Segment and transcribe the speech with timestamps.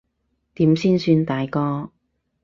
[0.55, 1.91] 點先算大個？